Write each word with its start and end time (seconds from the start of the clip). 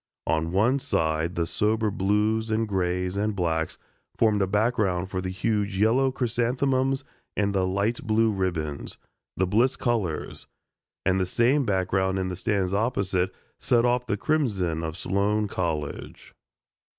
On 0.25 0.51
one 0.51 0.79
side 0.79 1.35
the 1.35 1.45
sober 1.45 1.91
blues 1.91 2.49
and 2.49 2.67
grays 2.67 3.15
and 3.15 3.35
blacks 3.35 3.77
formed 4.17 4.41
a 4.41 4.47
background 4.47 5.11
for 5.11 5.21
huge 5.21 5.77
yellow 5.77 6.11
chrysanthemums 6.11 7.03
and 7.37 7.55
light 7.55 8.01
blue 8.01 8.31
ribbons, 8.31 8.97
the 9.37 9.45
Bliss 9.45 9.75
colors, 9.75 10.47
and 11.05 11.19
the 11.19 11.27
same 11.27 11.65
background 11.67 12.17
in 12.17 12.29
the 12.29 12.35
stands 12.35 12.73
opposite 12.73 13.31
set 13.59 13.85
off 13.85 14.07
the 14.07 14.17
crimson 14.17 14.81
of 14.81 14.97
Sloan 14.97 15.47
College. 15.47 16.33